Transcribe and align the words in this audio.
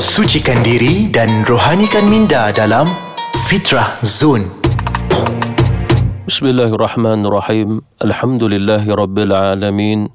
Sucikan 0.00 0.64
diri 0.64 1.12
dan 1.12 1.44
rohanikan 1.44 2.08
minda 2.08 2.48
dalam 2.56 2.88
Fitrah 3.44 4.00
Zone. 4.00 4.48
Bismillahirrahmanirrahim. 6.24 7.84
Alhamdulillahirabbil 8.00 9.28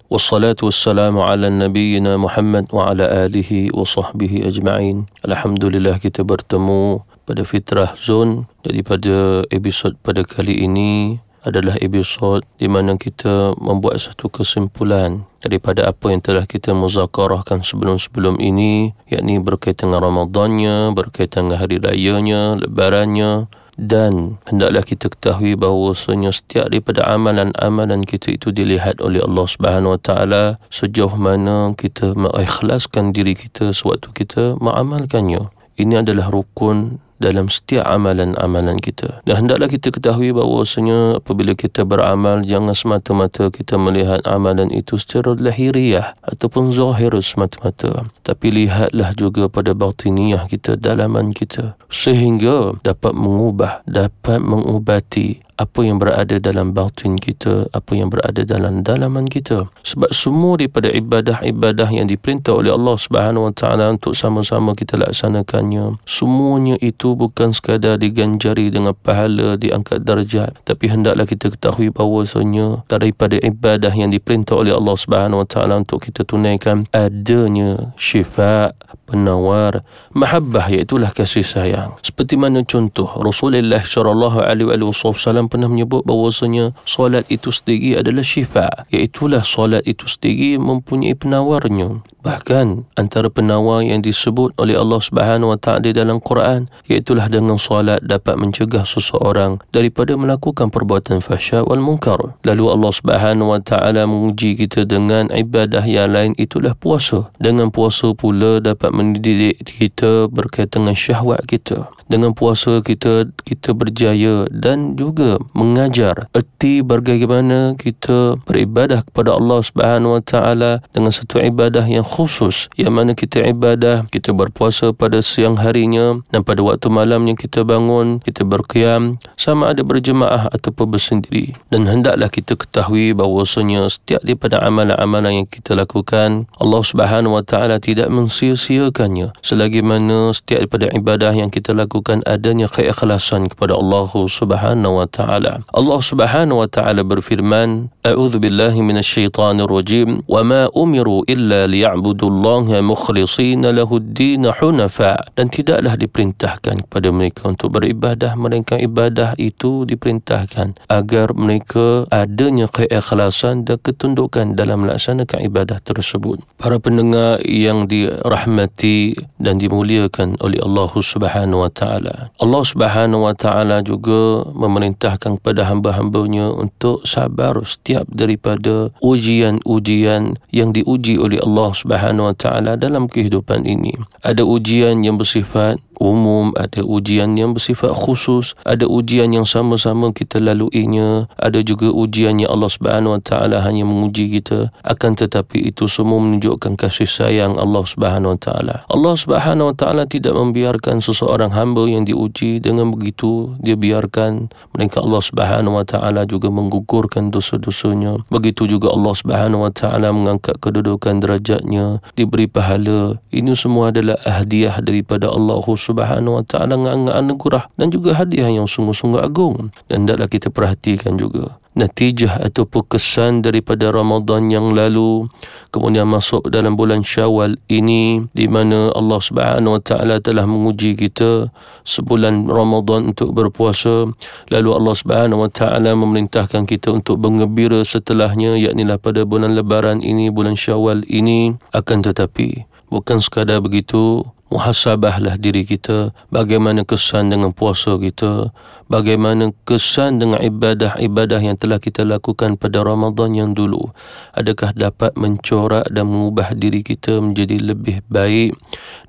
Wassalatu 0.09 0.73
wassalamu 0.73 1.21
ala 1.21 1.53
nabiyyina 1.53 2.17
Muhammad 2.17 2.65
wa 2.73 2.97
ala 2.97 3.29
alihi 3.29 3.69
wa 3.77 3.85
sahbihi 3.85 4.49
ajma'in. 4.49 5.05
Alhamdulillah 5.21 6.01
kita 6.01 6.25
bertemu 6.25 7.05
pada 7.29 7.45
Fitrah 7.45 7.93
Zone 7.93 8.49
daripada 8.65 9.45
episod 9.53 9.93
pada 10.01 10.25
kali 10.25 10.65
ini 10.65 11.21
adalah 11.45 11.77
episod 11.77 12.41
di 12.57 12.65
mana 12.65 12.97
kita 12.97 13.53
membuat 13.61 14.01
satu 14.01 14.27
kesimpulan 14.33 15.29
daripada 15.45 15.87
apa 15.87 16.09
yang 16.09 16.21
telah 16.25 16.49
kita 16.49 16.73
muzakarahkan 16.73 17.61
sebelum-sebelum 17.61 18.41
ini 18.41 18.97
yakni 19.05 19.37
berkaitan 19.37 19.93
dengan 19.93 20.09
Ramadannya, 20.09 20.91
berkaitan 20.97 21.47
dengan 21.47 21.61
hari 21.61 21.77
rayanya, 21.77 22.57
lebarannya 22.57 23.45
dan 23.75 24.39
hendaklah 24.47 24.87
kita 24.87 25.11
ketahui 25.11 25.59
bahawasanya 25.59 26.31
setiap 26.31 26.71
daripada 26.71 27.03
amalan-amalan 27.11 28.07
kita 28.07 28.31
itu 28.31 28.55
dilihat 28.55 29.03
oleh 29.03 29.19
Allah 29.19 29.45
Subhanahu 29.45 29.99
Wa 29.99 30.01
Taala 30.01 30.43
sejauh 30.71 31.13
mana 31.19 31.75
kita 31.75 32.15
mengikhlaskan 32.15 33.11
diri 33.11 33.35
kita 33.35 33.75
sewaktu 33.75 34.15
kita 34.15 34.55
mengamalkannya. 34.63 35.51
Ini 35.75 36.07
adalah 36.07 36.31
rukun 36.31 37.03
dalam 37.21 37.47
setiap 37.47 37.87
amalan-amalan 37.87 38.81
kita. 38.81 39.23
Dan 39.23 39.45
hendaklah 39.45 39.71
kita 39.71 39.93
ketahui 39.93 40.35
bahawasanya 40.35 41.23
apabila 41.23 41.55
kita 41.55 41.87
beramal, 41.87 42.43
jangan 42.43 42.75
semata-mata 42.75 43.47
kita 43.53 43.79
melihat 43.79 44.19
amalan 44.27 44.73
itu 44.73 44.99
secara 44.99 45.37
lahiriah 45.37 46.17
ataupun 46.25 46.75
zahir 46.75 47.15
semata-mata. 47.21 48.09
Tapi 48.25 48.47
lihatlah 48.51 49.15
juga 49.15 49.47
pada 49.47 49.71
batiniah 49.71 50.43
kita, 50.49 50.75
dalaman 50.75 51.31
kita. 51.31 51.79
Sehingga 51.87 52.75
dapat 52.83 53.13
mengubah, 53.15 53.85
dapat 53.87 54.41
mengubati 54.41 55.44
apa 55.55 55.87
yang 55.87 55.97
berada 55.99 56.35
dalam 56.39 56.75
batin 56.75 57.15
kita, 57.15 57.71
apa 57.71 57.91
yang 57.95 58.11
berada 58.11 58.43
dalam 58.43 58.83
dalaman 58.83 59.27
kita. 59.27 59.67
Sebab 59.87 60.11
semua 60.11 60.59
daripada 60.59 60.91
ibadah-ibadah 60.91 61.89
yang 61.95 62.07
diperintah 62.11 62.51
oleh 62.55 62.75
Allah 62.75 62.95
Subhanahu 62.99 63.51
Wa 63.51 63.53
Taala 63.55 63.85
untuk 63.95 64.13
sama-sama 64.15 64.75
kita 64.75 64.99
laksanakannya, 64.99 65.99
semuanya 66.03 66.75
itu 66.83 67.15
bukan 67.15 67.55
sekadar 67.55 67.95
diganjari 67.95 68.67
dengan 68.71 68.91
pahala 68.95 69.55
diangkat 69.55 70.03
darjat, 70.03 70.55
tapi 70.67 70.91
hendaklah 70.91 71.23
kita 71.23 71.51
ketahui 71.51 71.91
bahawasanya 71.91 72.83
daripada 72.91 73.39
ibadah 73.39 73.91
yang 73.95 74.11
diperintah 74.11 74.59
oleh 74.59 74.75
Allah 74.75 74.95
Subhanahu 74.99 75.43
Wa 75.43 75.47
Taala 75.47 75.73
untuk 75.81 76.03
kita 76.03 76.27
tunaikan 76.27 76.87
adanya 76.91 77.95
syifa 77.95 78.75
penawar 79.05 79.85
mahabbah 80.11 80.67
iaitu 80.73 80.97
kasih 80.97 81.45
sayang 81.45 81.95
seperti 82.01 82.35
mana 82.35 82.65
contoh 82.65 83.05
Rasulullah 83.21 83.79
sallallahu 83.85 84.41
alaihi 84.41 84.73
wasallam 84.81 85.44
Wasallam 85.45 85.53
pernah 85.53 85.69
menyebut 85.69 86.01
bahawasanya 86.09 86.73
solat 86.89 87.29
itu 87.29 87.53
sendiri 87.53 88.01
adalah 88.01 88.25
syifa 88.25 88.89
iaitulah 88.89 89.45
solat 89.45 89.85
itu 89.85 90.09
sendiri 90.09 90.57
mempunyai 90.57 91.13
penawarnya 91.13 92.01
bahkan 92.25 92.89
antara 92.97 93.29
penawar 93.29 93.85
yang 93.85 94.01
disebut 94.01 94.57
oleh 94.57 94.73
Allah 94.73 94.97
Subhanahu 94.97 95.53
wa 95.53 95.59
taala 95.61 95.93
dalam 95.93 96.17
Quran 96.17 96.65
iaitulah 96.89 97.29
dengan 97.29 97.61
solat 97.61 98.01
dapat 98.01 98.41
mencegah 98.41 98.81
seseorang 98.81 99.61
daripada 99.69 100.17
melakukan 100.17 100.73
perbuatan 100.73 101.21
fahsya 101.21 101.61
wal 101.61 101.77
munkar. 101.77 102.33
Lalu 102.41 102.65
Allah 102.65 102.91
Subhanahu 102.97 103.53
wa 103.53 103.61
taala 103.61 104.09
menguji 104.09 104.57
kita 104.57 104.89
dengan 104.89 105.29
ibadah 105.29 105.85
yang 105.85 106.09
lain 106.09 106.33
itulah 106.41 106.73
puasa. 106.73 107.29
Dengan 107.37 107.69
puasa 107.69 108.17
pula 108.17 108.57
dapat 108.57 108.89
mendidik 108.89 109.61
kita 109.61 110.25
berkaitan 110.33 110.89
dengan 110.89 110.97
syahwat 110.97 111.45
kita. 111.45 111.93
Dengan 112.05 112.37
puasa 112.37 112.85
kita 112.85 113.29
kita 113.45 113.73
berjaya 113.73 114.45
dan 114.53 114.93
juga 114.93 115.41
mengajar. 115.57 116.29
Erti 116.37 116.85
bagaimana 116.85 117.73
kita 117.77 118.37
beribadah 118.45 119.01
kepada 119.01 119.33
Allah 119.33 119.59
Subhanahu 119.65 120.21
Wa 120.21 120.23
Taala 120.23 120.71
dengan 120.93 121.09
satu 121.09 121.41
ibadah 121.41 121.85
yang 121.89 122.05
khusus 122.15 122.71
yang 122.79 122.95
mana 122.95 123.11
kita 123.11 123.43
ibadah 123.43 124.07
kita 124.07 124.31
berpuasa 124.31 124.95
pada 124.95 125.19
siang 125.19 125.59
harinya 125.59 126.23
dan 126.31 126.47
pada 126.47 126.63
waktu 126.63 126.87
malamnya 126.87 127.35
kita 127.35 127.67
bangun 127.67 128.23
kita 128.23 128.47
berqiyam 128.47 129.19
sama 129.35 129.75
ada 129.75 129.83
berjemaah 129.83 130.47
ataupun 130.51 130.95
bersendiri. 130.95 131.59
Dan 131.67 131.91
hendaklah 131.91 132.31
kita 132.31 132.55
ketahui 132.55 133.11
bahawasanya 133.11 133.91
setiap 133.91 134.23
daripada 134.23 134.63
amalan-amalan 134.63 135.43
yang 135.43 135.47
kita 135.49 135.75
lakukan 135.75 136.47
Allah 136.55 136.81
Subhanahu 136.81 137.35
Wa 137.35 137.43
Taala 137.43 137.75
tidak 137.83 138.07
mensia-siakannya. 138.07 139.35
Selagi 139.43 139.83
mana 139.83 140.31
setiap 140.31 140.65
daripada 140.65 140.87
ibadah 140.95 141.33
yang 141.35 141.51
kita 141.51 141.75
lakukan 141.75 142.23
adanya 142.23 142.71
keikhlasan 142.71 143.51
kepada 143.51 143.75
Allah 143.75 144.09
Subhanahu 144.11 145.01
wa 145.01 145.07
taala. 145.09 145.61
Allah 145.73 145.99
Subhanahu 145.99 146.61
wa 146.63 146.69
taala 146.69 147.01
berfirman, 147.03 147.91
"A'udzu 148.05 148.39
billahi 148.39 148.79
minasyaitonir 148.79 149.67
rajim, 149.67 150.21
wa 150.29 150.41
ma 150.45 150.61
umiru 150.71 151.25
illa 151.25 151.65
liya'budullaha 152.05 152.85
mukhlishina 152.85 153.73
lahu 153.73 153.97
ad-din 153.97 154.45
hunafa." 154.45 155.25
Dan 155.33 155.49
tidaklah 155.49 155.97
diperintahkan 155.97 156.85
kepada 156.85 157.09
mereka 157.09 157.49
untuk 157.49 157.73
beribadah 157.73 158.37
melainkan 158.37 158.77
ibadah 158.77 159.33
itu 159.41 159.89
diperintahkan 159.89 160.77
agar 160.85 161.33
mereka 161.33 162.05
adanya 162.13 162.69
keikhlasan 162.69 163.65
dan 163.65 163.81
ketundukan 163.81 164.53
dalam 164.53 164.85
melaksanakan 164.85 165.39
ibadah 165.41 165.81
tersebut. 165.81 166.45
Para 166.61 166.77
pendengar 166.77 167.41
yang 167.41 167.89
dirahmati 167.89 169.17
dan 169.41 169.57
dimuliakan 169.57 170.37
oleh 170.41 170.61
Allah 170.61 170.91
Subhanahu 170.91 171.65
wa 171.65 171.71
taala. 171.71 172.29
Allah 172.37 172.63
Subhanahu 172.63 173.25
wa 173.25 173.33
taala 173.33 173.81
juga 173.81 174.45
memerintahkan 174.53 175.41
kepada 175.41 175.65
hamba-hambanya 175.67 176.51
untuk 176.51 177.07
sabar 177.07 177.57
setiap 177.63 178.05
daripada 178.11 178.91
ujian-ujian 178.99 180.35
yang 180.51 180.69
diuji 180.75 181.15
oleh 181.15 181.39
Allah 181.39 181.71
Subhanahu 181.71 181.94
wa 181.99 182.35
taala 182.35 182.75
dalam 182.75 183.07
kehidupan 183.07 183.63
ini. 183.65 183.95
Ada 184.21 184.43
ujian 184.43 185.01
yang 185.01 185.15
bersifat 185.15 185.79
umum, 185.99 186.51
ada 186.55 186.83
ujian 186.83 187.35
yang 187.39 187.55
bersifat 187.55 187.95
khusus, 187.95 188.53
ada 188.67 188.85
ujian 188.87 189.31
yang 189.31 189.47
sama-sama 189.47 190.11
kita 190.11 190.39
laluinya, 190.43 191.27
ada 191.39 191.59
juga 191.63 191.91
ujian 191.91 192.39
yang 192.39 192.51
Allah 192.51 192.71
Subhanahu 192.71 193.17
Wa 193.19 193.21
Taala 193.23 193.57
hanya 193.63 193.87
menguji 193.87 194.29
kita, 194.39 194.71
akan 194.83 195.11
tetapi 195.15 195.71
itu 195.71 195.87
semua 195.87 196.19
menunjukkan 196.19 196.75
kasih 196.79 197.07
sayang 197.07 197.55
Allah 197.55 197.83
Subhanahu 197.83 198.35
Wa 198.35 198.39
Taala. 198.39 198.75
Allah 198.91 199.15
Subhanahu 199.15 199.71
Wa 199.73 199.75
Taala 199.75 200.03
tidak 200.07 200.35
membiarkan 200.35 200.99
seseorang 200.99 201.55
hamba 201.55 201.87
yang 201.87 202.03
diuji 202.03 202.59
dengan 202.59 202.91
begitu 202.91 203.55
dia 203.59 203.75
biarkan 203.75 204.51
mereka 204.75 205.01
Allah 205.03 205.21
Subhanahu 205.23 205.79
Wa 205.79 205.85
Taala 205.87 206.27
juga 206.27 206.51
menggugurkan 206.51 207.31
dosa-dosanya. 207.31 208.19
Begitu 208.27 208.67
juga 208.67 208.91
Allah 208.91 209.13
Subhanahu 209.15 209.63
Wa 209.67 209.71
Taala 209.71 210.11
mengangkat 210.11 210.59
kedudukan 210.59 211.23
derajatnya, 211.23 211.74
diberi 212.13 212.47
pahala. 212.47 213.17
Ini 213.33 213.53
semua 213.57 213.89
adalah 213.89 214.19
hadiah 214.23 214.79
daripada 214.79 215.31
Allah 215.31 215.63
Subhanahu 215.63 216.39
wa 216.39 216.43
taala 216.45 216.77
dengan 216.77 217.09
anugerah 217.11 217.67
dan 217.75 217.91
juga 217.91 218.15
hadiah 218.15 218.47
yang 218.51 218.69
sungguh-sungguh 218.69 219.21
agung 219.21 219.73
dan 219.89 220.05
hendaklah 220.05 220.29
kita 220.29 220.47
perhatikan 220.53 221.17
juga 221.17 221.57
natijah 221.75 222.39
ataupun 222.39 222.87
kesan 222.87 223.43
daripada 223.43 223.91
Ramadan 223.91 224.47
yang 224.47 224.71
lalu 224.71 225.27
kemudian 225.75 226.07
masuk 226.07 226.47
dalam 226.47 226.79
bulan 226.79 227.03
Syawal 227.03 227.59
ini 227.67 228.23
di 228.31 228.47
mana 228.47 228.95
Allah 228.95 229.19
Subhanahu 229.19 229.75
wa 229.75 229.81
taala 229.83 230.23
telah 230.23 230.47
menguji 230.47 230.95
kita 230.95 231.51
sebulan 231.83 232.47
Ramadan 232.47 233.11
untuk 233.11 233.35
berpuasa. 233.35 234.07
Lalu 234.47 234.69
Allah 234.71 234.95
Subhanahu 234.95 235.43
wa 235.43 235.51
taala 235.51 235.91
memerintahkan 235.93 236.63
kita 236.63 236.95
untuk 236.95 237.19
bergembira 237.19 237.83
setelahnya 237.83 238.55
yakni 238.55 238.87
pada 238.95 239.27
bulan 239.27 239.53
lebaran 239.53 239.99
ini 239.99 240.31
bulan 240.31 240.55
Syawal 240.55 241.03
ini. 241.11 241.59
Akan 241.75 241.99
tetapi 241.99 242.63
bukan 242.87 243.19
sekadar 243.19 243.59
begitu 243.59 244.23
muhasabahlah 244.53 245.41
diri 245.41 245.65
kita 245.65 246.13
bagaimana 246.29 246.85
kesan 246.85 247.33
dengan 247.33 247.51
puasa 247.51 247.97
kita 247.97 248.53
bagaimana 248.85 249.49
kesan 249.65 250.21
dengan 250.21 250.41
ibadah-ibadah 250.41 251.41
yang 251.41 251.57
telah 251.57 251.81
kita 251.81 252.05
lakukan 252.05 252.57
pada 252.57 252.85
Ramadan 252.85 253.33
yang 253.33 253.51
dulu. 253.57 253.89
Adakah 254.37 254.77
dapat 254.77 255.17
mencorak 255.17 255.89
dan 255.89 256.09
mengubah 256.09 256.53
diri 256.53 256.85
kita 256.85 257.17
menjadi 257.21 257.73
lebih 257.73 258.05
baik? 258.09 258.53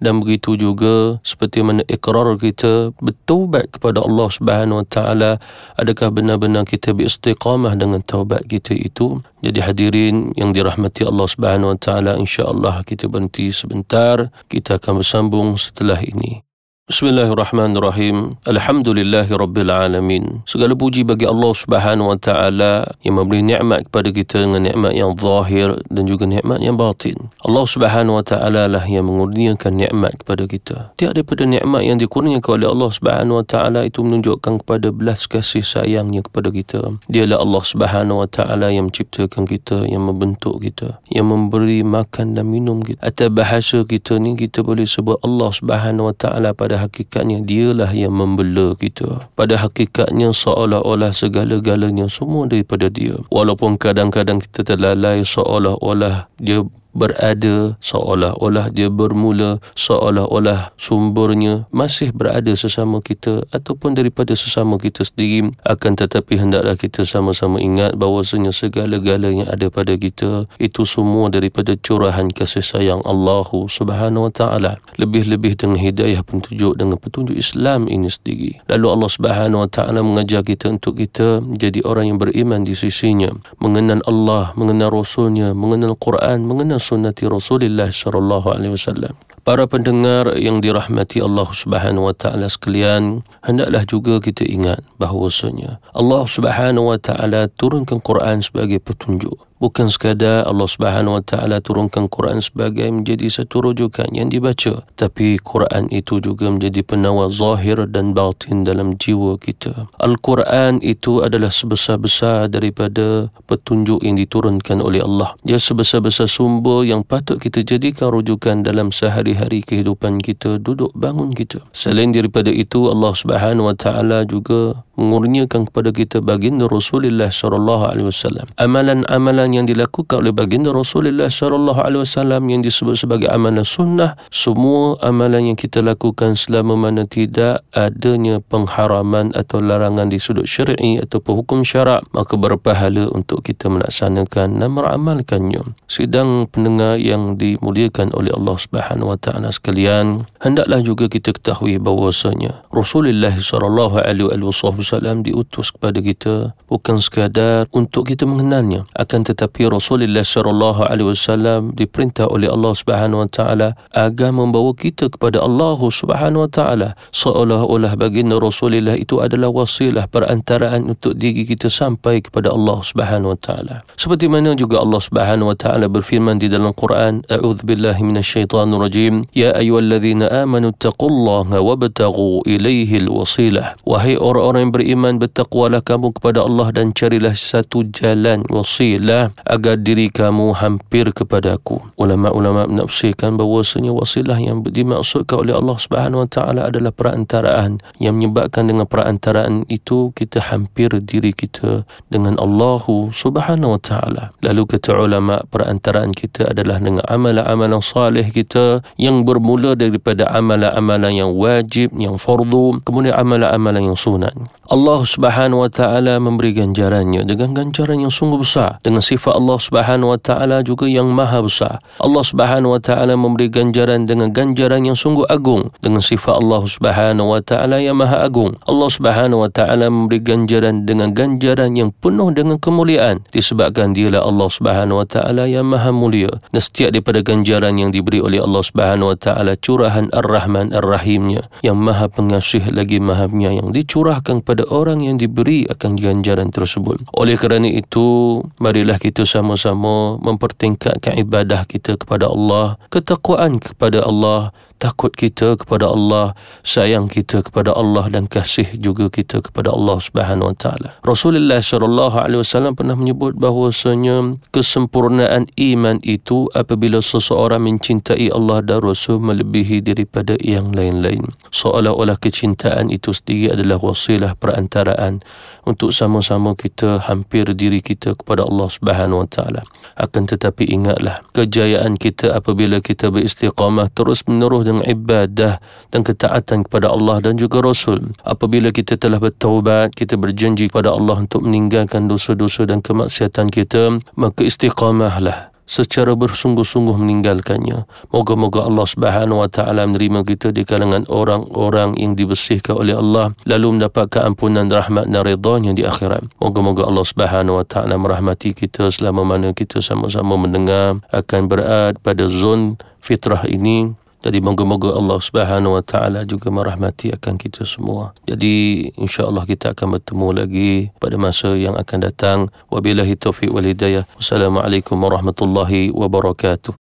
Dan 0.01 0.21
begitu 0.21 0.57
juga 0.57 1.21
seperti 1.25 1.65
mana 1.65 1.85
ikrar 1.89 2.37
kita 2.37 2.93
bertaubat 3.01 3.77
kepada 3.77 4.05
Allah 4.05 4.29
Subhanahu 4.29 4.85
wa 4.85 4.87
taala 4.89 5.31
adakah 5.77 6.13
benar-benar 6.13 6.69
kita 6.69 6.93
beristiqamah 6.93 7.77
dengan 7.77 8.01
taubat 8.05 8.45
kita 8.49 8.77
itu? 8.77 9.21
Jadi 9.45 9.63
hadirin 9.63 10.35
yang 10.35 10.51
dirahmati 10.51 11.07
Allah 11.07 11.29
Subhanahu 11.29 11.77
wa 11.77 11.79
taala 11.79 12.13
insya-Allah 12.19 12.83
kita 12.83 13.07
berhenti 13.07 13.53
sebentar. 13.53 14.33
Kita 14.49 14.81
akan 14.81 15.05
bersama 15.05 15.26
sambung 15.27 15.59
setelah 15.59 15.99
ini. 16.07 16.46
Bismillahirrahmanirrahim. 16.87 18.39
Alhamdulillahi 18.47 19.35
Rabbil 19.35 19.75
Alamin. 19.75 20.47
Segala 20.47 20.71
puji 20.79 21.03
bagi 21.03 21.27
Allah 21.27 21.51
Subhanahu 21.51 22.15
Wa 22.15 22.19
Taala 22.23 22.95
yang 23.03 23.19
memberi 23.19 23.43
nikmat 23.43 23.91
kepada 23.91 24.15
kita 24.15 24.47
dengan 24.47 24.63
nikmat 24.63 24.95
yang 24.95 25.11
zahir 25.19 25.83
dan 25.91 26.07
juga 26.07 26.31
nikmat 26.31 26.63
yang 26.63 26.79
batin. 26.79 27.35
Allah 27.43 27.67
Subhanahu 27.67 28.23
Wa 28.23 28.25
Taala 28.31 28.71
lah 28.71 28.87
yang 28.87 29.11
mengurniakan 29.11 29.83
nikmat 29.83 30.23
kepada 30.23 30.47
kita. 30.47 30.95
Tiada 30.95 31.19
daripada 31.19 31.43
nikmat 31.43 31.83
yang 31.83 31.99
dikurniakan 31.99 32.55
oleh 32.55 32.69
Allah 32.71 32.91
Subhanahu 32.95 33.37
Wa 33.43 33.47
Taala 33.51 33.81
itu 33.83 34.07
menunjukkan 34.07 34.63
kepada 34.63 34.95
belas 34.95 35.27
kasih 35.27 35.67
sayangnya 35.67 36.23
kepada 36.23 36.55
kita. 36.55 37.03
Dialah 37.11 37.43
Allah 37.43 37.63
Subhanahu 37.67 38.23
Wa 38.23 38.29
Taala 38.31 38.71
yang 38.71 38.95
menciptakan 38.95 39.43
kita, 39.43 39.91
yang 39.91 40.07
membentuk 40.07 40.63
kita, 40.63 41.03
yang 41.11 41.35
memberi 41.35 41.83
makan 41.83 42.39
dan 42.39 42.47
minum 42.47 42.79
kita. 42.79 43.03
Atas 43.03 43.27
bahasa 43.35 43.83
kita 43.83 44.23
ni 44.23 44.39
kita 44.39 44.63
boleh 44.63 44.87
sebut 44.87 45.19
Allah 45.27 45.51
Subhanahu 45.51 46.15
Wa 46.15 46.15
Taala 46.15 46.55
pada 46.55 46.76
pada 46.77 46.93
hakikatnya 46.93 47.41
dialah 47.41 47.89
yang 47.97 48.13
membela 48.13 48.77
kita. 48.77 49.33
Pada 49.33 49.57
hakikatnya 49.57 50.37
seolah-olah 50.37 51.09
segala-galanya 51.17 52.13
semua 52.13 52.45
daripada 52.45 52.93
dia. 52.93 53.17
Walaupun 53.33 53.81
kadang-kadang 53.81 54.45
kita 54.45 54.77
terlalai 54.77 55.25
seolah-olah 55.25 56.29
dia 56.37 56.61
berada 56.97 57.77
seolah-olah 57.85 58.73
dia 58.73 58.89
bermula 58.89 59.61
seolah-olah 59.77 60.73
sumbernya 60.81 61.69
masih 61.69 62.11
berada 62.17 62.57
sesama 62.57 63.05
kita 63.05 63.45
ataupun 63.53 63.93
daripada 63.93 64.33
sesama 64.33 64.81
kita 64.81 65.05
sendiri 65.05 65.53
akan 65.69 65.93
tetapi 66.01 66.41
hendaklah 66.41 66.75
kita 66.75 67.05
sama-sama 67.05 67.61
ingat 67.61 68.01
bahawasanya 68.01 68.51
segala-gala 68.57 69.29
yang 69.29 69.49
ada 69.53 69.69
pada 69.69 69.93
kita 69.95 70.49
itu 70.57 70.89
semua 70.89 71.29
daripada 71.29 71.77
curahan 71.77 72.33
kasih 72.33 72.65
sayang 72.65 73.05
Allah 73.05 73.45
Subhanahu 73.53 74.31
wa 74.31 74.33
taala. 74.33 74.73
Lebih-lebih 74.97 75.61
dengan 75.61 75.77
hidayah 75.77 76.25
petunjuk 76.25 76.81
dengan 76.81 76.97
petunjuk 76.97 77.37
Islam 77.37 77.91
ini 77.91 78.09
sendiri. 78.09 78.65
Lalu 78.71 78.87
Allah 78.89 79.11
Subhanahu 79.11 79.61
wa 79.67 79.71
taala 79.71 80.01
mengajar 80.01 80.41
kita 80.41 80.73
untuk 80.73 80.97
kita 80.97 81.45
jadi 81.45 81.85
orang 81.85 82.15
yang 82.15 82.19
beriman 82.19 82.65
di 82.65 82.73
sisinya. 82.73 83.35
Mengenal 83.61 84.01
Allah 84.09 84.57
mengenal 84.57 85.03
rasulnya 85.03 85.53
mengenal 85.53 85.99
Quran 85.99 86.49
mengenal 86.49 86.81
sunnati 86.87 87.27
Rasulullah 87.27 87.91
sallallahu 87.91 88.55
alaihi 88.55 88.79
wasallam. 88.79 89.19
Para 89.47 89.67
pendengar 89.71 90.35
yang 90.39 90.59
dirahmati 90.59 91.23
Allah 91.23 91.47
Subhanahu 91.55 92.11
wa 92.11 92.15
taala 92.15 92.51
sekalian, 92.51 93.23
hendaklah 93.47 93.87
juga 93.87 94.19
kita 94.19 94.43
ingat 94.43 94.83
bahawasanya 94.99 95.79
Allah 95.95 96.27
Subhanahu 96.27 96.91
wa 96.91 96.99
taala 96.99 97.47
turunkan 97.55 98.03
Quran 98.03 98.43
sebagai 98.43 98.83
petunjuk 98.83 99.46
bukan 99.59 99.89
sekadar 99.89 100.45
Allah 100.45 100.69
Subhanahu 100.69 101.21
Wa 101.21 101.25
Taala 101.25 101.59
turunkan 101.65 102.09
Quran 102.13 102.41
sebagai 102.45 102.87
menjadi 102.89 103.29
satu 103.29 103.73
rujukan 103.73 104.13
yang 104.13 104.29
dibaca 104.29 104.85
tapi 104.97 105.41
Quran 105.41 105.89
itu 105.93 106.19
juga 106.21 106.49
menjadi 106.49 106.81
penawar 106.83 107.29
zahir 107.33 107.89
dan 107.89 108.13
batin 108.17 108.65
dalam 108.65 108.97
jiwa 108.97 109.37
kita. 109.41 109.89
Al-Quran 110.01 110.81
itu 110.83 111.23
adalah 111.23 111.53
sebesar-besar 111.53 112.49
daripada 112.51 113.29
petunjuk 113.47 114.03
yang 114.03 114.17
diturunkan 114.19 114.81
oleh 114.81 115.05
Allah. 115.05 115.37
Dia 115.47 115.61
sebesar-besar 115.61 116.27
sumber 116.27 116.85
yang 116.85 117.05
patut 117.05 117.39
kita 117.39 117.63
jadikan 117.63 118.13
rujukan 118.13 118.65
dalam 118.65 118.91
sehari-hari 118.91 119.63
kehidupan 119.63 120.21
kita 120.25 120.59
duduk 120.61 120.91
bangun 120.97 121.33
kita. 121.33 121.63
Selain 121.77 122.11
daripada 122.11 122.49
itu 122.51 122.89
Allah 122.89 123.13
Subhanahu 123.13 123.71
Wa 123.73 123.77
Taala 123.77 124.25
juga 124.25 124.87
mengurniakan 124.97 125.69
kepada 125.69 125.93
kita 125.93 126.25
baginda 126.25 126.67
Rasulullah 126.67 127.29
sallallahu 127.29 127.85
alaihi 127.93 128.09
wasallam. 128.09 128.49
Amalan-amalan 128.57 129.46
yang 129.55 129.71
dilakukan 129.71 130.25
oleh 130.25 130.35
baginda 130.35 130.75
Rasulullah 130.75 131.31
sallallahu 131.31 131.79
alaihi 131.79 132.03
wasallam 132.03 132.43
yang 132.51 132.65
disebut 132.65 132.99
sebagai 132.99 133.31
amalan 133.31 133.63
sunnah, 133.63 134.19
semua 134.35 134.99
amalan 135.05 135.55
yang 135.55 135.59
kita 135.59 135.85
lakukan 135.85 136.35
selama 136.35 136.75
mana 136.75 137.07
tidak 137.07 137.63
adanya 137.71 138.43
pengharaman 138.43 139.31
atau 139.37 139.63
larangan 139.63 140.11
di 140.11 140.19
sudut 140.19 140.49
syar'i 140.49 140.99
atau 140.99 141.23
hukum 141.23 141.63
syarak, 141.63 142.03
maka 142.11 142.35
berpahala 142.35 143.07
untuk 143.13 143.45
kita 143.47 143.69
melaksanakan 143.69 144.59
dan 144.59 144.71
meramalkannya. 144.73 145.77
Sidang 145.87 146.49
pendengar 146.49 146.97
yang 146.97 147.37
dimuliakan 147.37 148.11
oleh 148.17 148.33
Allah 148.33 148.57
Subhanahu 148.57 149.13
wa 149.13 149.19
taala 149.21 149.53
sekalian, 149.53 150.25
hendaklah 150.41 150.81
juga 150.81 151.07
kita 151.07 151.37
ketahui 151.37 151.77
bahawasanya 151.77 152.67
Rasulullah 152.73 153.37
sallallahu 153.37 154.01
alaihi 154.01 154.49
wasallam 154.49 155.21
diutus 155.23 155.71
kepada 155.71 156.01
kita 156.01 156.35
bukan 156.67 156.99
sekadar 156.99 157.69
untuk 157.71 158.09
kita 158.09 158.25
mengenalnya 158.25 158.89
akan 158.97 159.21
tetapi 159.23 159.36
Rasulullah 159.45 160.25
sallallahu 160.25 160.89
alaihi 160.89 161.13
wasallam 161.13 161.77
diperintah 161.77 162.33
oleh 162.33 162.49
Allah 162.49 162.73
Subhanahu 162.73 163.23
wa 163.25 163.29
taala 163.29 163.69
agar 163.93 164.33
membawa 164.33 164.73
kita 164.73 165.13
kepada 165.13 165.45
Allah 165.45 165.77
Subhanahu 165.77 166.49
wa 166.49 166.51
taala. 166.51 166.89
Seolah-olah 167.13 167.93
baginda 168.01 168.41
Rasulullah 168.41 168.97
itu 168.97 169.21
adalah 169.21 169.53
wasilah 169.53 170.09
perantaraan 170.09 170.89
untuk 170.97 171.19
diri 171.21 171.45
kita 171.45 171.69
sampai 171.69 172.25
kepada 172.25 172.53
Allah 172.53 172.81
Subhanahu 172.81 173.37
wa 173.37 173.39
taala. 173.39 173.85
Seperti 174.01 174.31
mana 174.31 174.57
juga 174.57 174.81
Allah 174.81 175.01
Subhanahu 175.03 175.53
wa 175.53 175.57
taala 175.59 175.87
berfirman 175.93 176.41
di 176.41 176.49
dalam 176.49 176.73
Quran 176.73 177.27
a'udzubillahi 177.29 178.01
minasyaitonir 178.01 178.81
rajim. 178.81 179.29
Ya 179.37 179.53
ayyuhalladzina 179.53 180.33
amanu 180.45 180.73
taqullaha 180.77 181.61
wabtaghu 181.61 182.47
ilaihi 182.49 183.05
alwasilah. 183.05 183.77
Wahai 183.85 184.17
orang-orang 184.17 184.69
yang 184.69 184.75
beriman 184.75 185.15
bertakwalah 185.21 185.83
kamu 185.83 186.15
kepada 186.17 186.47
Allah 186.47 186.73
dan 186.73 186.95
carilah 186.95 187.35
satu 187.35 187.85
jalan 187.91 188.47
wasilah 188.47 189.26
agar 189.47 189.81
diri 189.81 190.11
kamu 190.13 190.57
hampir 190.59 191.11
kepada 191.15 191.57
aku. 191.57 191.81
Ulama-ulama 191.97 192.69
menafsirkan 192.69 193.39
bahawasanya 193.41 193.95
wasilah 193.95 194.37
yang 194.37 194.61
dimaksudkan 194.63 195.43
oleh 195.47 195.55
Allah 195.57 195.77
Subhanahu 195.79 196.27
Wa 196.27 196.29
Taala 196.29 196.61
adalah 196.69 196.93
perantaraan 196.93 197.81
yang 197.99 198.21
menyebabkan 198.21 198.69
dengan 198.69 198.87
perantaraan 198.87 199.65
itu 199.73 200.13
kita 200.13 200.53
hampir 200.53 200.93
diri 201.03 201.33
kita 201.33 201.89
dengan 202.13 202.37
Allah 202.37 202.83
Subhanahu 203.13 203.79
Wa 203.79 203.81
Taala. 203.81 204.25
Lalu 204.45 204.63
kata 204.77 204.97
ulama 204.97 205.43
perantaraan 205.49 206.13
kita 206.13 206.53
adalah 206.53 206.79
dengan 206.83 207.03
amalan-amalan 207.09 207.81
salih 207.81 208.27
kita 208.29 208.85
yang 209.01 209.25
bermula 209.25 209.75
daripada 209.75 210.29
amalan-amalan 210.31 211.13
yang 211.17 211.31
wajib, 211.33 211.95
yang 211.97 212.21
fardu, 212.21 212.83
kemudian 212.85 213.17
amalan-amalan 213.17 213.93
yang 213.93 213.99
sunat. 213.99 214.37
Allah 214.67 215.01
Subhanahu 215.07 215.63
wa 215.63 215.71
taala 215.71 216.19
memberi 216.19 216.51
ganjarannya 216.51 217.23
dengan 217.23 217.55
ganjaran 217.55 218.03
yang 218.03 218.11
sungguh 218.11 218.43
besar 218.43 218.83
dengan 218.83 218.99
sifat 218.99 219.16
Allah 219.25 219.57
Subhanahu 219.57 220.13
wa 220.13 220.21
taala 220.21 220.61
juga 220.61 220.85
yang 220.85 221.09
maha 221.09 221.41
besar. 221.41 221.81
Allah 222.03 222.21
Subhanahu 222.21 222.77
wa 222.77 222.81
taala 222.83 223.17
memberi 223.17 223.49
ganjaran 223.49 224.05
dengan 224.05 224.35
ganjaran 224.35 224.85
yang 224.85 224.99
sungguh 224.99 225.25
agung 225.33 225.73
dengan 225.81 226.03
sifat 226.03 226.37
Allah 226.37 226.67
Subhanahu 226.67 227.33
wa 227.33 227.41
taala 227.41 227.81
yang 227.81 227.97
maha 227.97 228.27
agung. 228.27 228.59
Allah 228.67 228.91
Subhanahu 228.91 229.47
wa 229.47 229.51
taala 229.51 229.87
memberi 229.87 230.19
ganjaran 230.19 230.83
dengan 230.83 231.15
ganjaran 231.15 231.73
yang 231.79 231.95
penuh 232.03 232.35
dengan 232.35 232.59
kemuliaan 232.59 233.23
disebabkan 233.31 233.95
dialah 233.95 234.27
Allah 234.27 234.49
Subhanahu 234.51 235.01
wa 235.01 235.07
taala 235.07 235.47
yang 235.47 235.71
maha 235.71 235.95
mulia. 235.95 236.43
Dan 236.51 236.61
setiap 236.61 236.93
daripada 236.93 237.23
ganjaran 237.23 237.79
yang 237.79 237.95
diberi 237.95 238.19
oleh 238.19 238.43
Allah 238.43 238.61
Subhanahu 238.67 239.15
wa 239.15 239.17
taala 239.17 239.55
curahan 239.55 240.11
Ar-Rahman 240.11 240.75
Ar-Rahimnya 240.75 241.47
yang 241.63 241.79
maha 241.79 242.11
pengasih 242.11 242.69
lagi 242.75 242.99
maha 242.99 243.31
penyayang 243.31 243.71
dicurahkan 243.71 244.43
kepada 244.43 244.67
orang 244.67 245.07
yang 245.07 245.17
diberi 245.17 245.65
akan 245.71 245.95
ganjaran 245.95 246.51
tersebut. 246.51 247.07
Oleh 247.15 247.39
kerana 247.39 247.71
itu, 247.71 248.43
marilah 248.59 248.99
kita 248.99 249.06
sama-sama 249.29 250.19
mempertingkatkan 250.19 251.15
ibadah 251.21 251.69
kita 251.69 251.95
kepada 252.01 252.27
Allah, 252.31 252.81
ketakwaan 252.91 253.63
kepada 253.63 254.03
Allah, 254.03 254.51
takut 254.77 255.13
kita 255.13 255.57
kepada 255.57 255.89
Allah, 255.89 256.37
sayang 256.61 257.09
kita 257.09 257.41
kepada 257.41 257.73
Allah 257.73 258.09
dan 258.13 258.29
kasih 258.29 258.77
juga 258.77 259.09
kita 259.09 259.41
kepada 259.41 259.73
Allah 259.73 259.97
Subhanahu 259.97 260.53
Wa 260.53 260.57
Taala. 260.57 260.91
Rasulullah 261.01 261.65
sallallahu 261.65 262.17
alaihi 262.21 262.41
wasallam 262.45 262.77
pernah 262.77 262.93
menyebut 262.93 263.41
bahawasanya 263.41 264.37
kesempurnaan 264.53 265.49
iman 265.57 265.97
itu 266.05 266.53
apabila 266.53 267.01
seseorang 267.01 267.65
mencintai 267.65 268.29
Allah 268.29 268.61
dan 268.61 268.85
Rasul 268.85 269.19
melebihi 269.19 269.81
daripada 269.81 270.37
yang 270.45 270.77
lain-lain. 270.77 271.25
Seolah-olah 271.51 272.21
kecintaan 272.21 272.93
itu 272.93 273.17
sendiri 273.17 273.57
adalah 273.57 273.81
wasilah 273.81 274.37
perantaraan 274.37 275.25
untuk 275.67 275.91
sama-sama 275.91 276.55
kita 276.55 277.03
hampir 277.09 277.49
diri 277.57 277.81
kita 277.81 278.15
kepada 278.15 278.45
Allah 278.45 278.69
Subhanahu 278.71 279.25
Wa 279.25 279.29
Taala. 279.33 279.63
Akan 279.97 280.29
tetapi 280.29 280.69
ingatlah 280.69 281.25
kejayaan 281.33 281.97
kita 281.97 282.37
apabila 282.37 282.85
kita 282.85 283.09
beristiqamah 283.09 283.89
terus 283.91 284.23
menerus 284.29 284.66
dengan 284.67 284.83
ibadah 284.83 285.63
dan 285.95 286.01
ketaatan 286.03 286.67
kepada 286.67 286.91
Allah 286.91 287.23
dan 287.23 287.39
juga 287.39 287.63
Rasul. 287.63 288.19
Apabila 288.27 288.75
kita 288.75 288.99
telah 288.99 289.23
bertaubat, 289.23 289.95
kita 289.95 290.19
berjanji 290.19 290.67
kepada 290.67 290.91
Allah 290.91 291.23
untuk 291.23 291.47
meninggalkan 291.47 292.11
dosa-dosa 292.11 292.67
dan 292.67 292.83
kemaksiatan 292.83 293.49
kita, 293.55 294.03
maka 294.19 294.43
istiqamahlah 294.43 295.55
secara 295.67 296.15
bersungguh-sungguh 296.15 296.95
meninggalkannya. 296.95 297.85
Moga-moga 298.15 298.65
Allah 298.65 298.87
Subhanahu 298.87 299.43
wa 299.43 299.51
taala 299.51 299.85
menerima 299.85 300.23
kita 300.23 300.55
di 300.55 300.63
kalangan 300.63 301.05
orang-orang 301.11 301.99
yang 301.99 302.15
dibersihkan 302.15 302.79
oleh 302.79 302.95
Allah 302.95 303.35
lalu 303.45 303.77
mendapatkan 303.77 304.23
ampunan 304.23 304.71
rahmat 304.71 305.11
dan 305.11 305.23
redha-Nya 305.27 305.75
di 305.75 305.83
akhirat. 305.83 306.31
Moga-moga 306.39 306.87
Allah 306.87 307.05
Subhanahu 307.05 307.59
wa 307.61 307.67
taala 307.67 307.99
merahmati 307.99 308.55
kita 308.55 308.89
selama 308.95 309.27
mana 309.27 309.51
kita 309.51 309.83
sama-sama 309.83 310.39
mendengar 310.39 311.03
akan 311.11 311.41
berada 311.51 311.99
pada 311.99 312.31
zon 312.31 312.79
fitrah 313.03 313.43
ini 313.51 313.93
Jadi 314.25 314.43
moga-moga 314.43 314.97
Allah 314.97 315.21
Subhanahu 315.21 315.79
Wa 315.79 315.85
Taala 315.85 316.27
juga 316.27 316.51
merahmati 316.51 317.13
akan 317.15 317.39
kita 317.39 317.63
semua. 317.63 318.17
Jadi 318.27 318.89
insya-Allah 318.99 319.47
kita 319.47 319.77
akan 319.77 320.01
bertemu 320.01 320.29
lagi 320.33 320.73
pada 320.99 321.15
masa 321.21 321.55
yang 321.55 321.79
akan 321.79 321.99
datang. 322.03 322.39
Wabillahi 322.73 323.15
taufiq 323.15 323.53
wal 323.53 323.69
hidayah. 323.69 324.09
Wassalamualaikum 324.19 324.99
warahmatullahi 324.99 325.95
wabarakatuh. 325.95 326.75